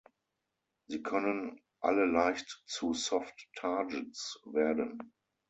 Sie 0.87 1.03
können 1.03 1.61
alle 1.79 2.05
leicht 2.05 2.63
zu 2.65 2.95
"soft 2.95 3.47
targets" 3.55 4.41
werden. 4.45 5.13